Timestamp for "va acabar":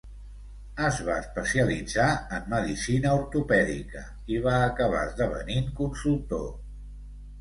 4.49-5.07